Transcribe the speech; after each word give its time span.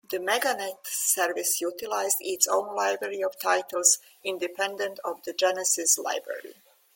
The 0.09 0.17
Meganet 0.17 0.87
service 0.87 1.61
utilized 1.61 2.17
its 2.21 2.47
own 2.47 2.75
library 2.75 3.23
of 3.23 3.37
titles, 3.37 3.99
independent 4.23 4.97
of 5.05 5.21
the 5.21 5.31
Genesis 5.31 5.95
library. 5.99 6.55